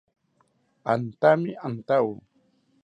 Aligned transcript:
Antami 0.93 1.49
antawo 1.67 2.13